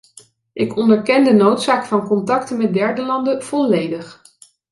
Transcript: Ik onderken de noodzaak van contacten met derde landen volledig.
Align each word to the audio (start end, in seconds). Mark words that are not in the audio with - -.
Ik 0.53 0.75
onderken 0.75 1.23
de 1.23 1.33
noodzaak 1.33 1.85
van 1.85 2.07
contacten 2.07 2.57
met 2.57 2.73
derde 2.73 3.01
landen 3.05 3.43
volledig. 3.43 4.21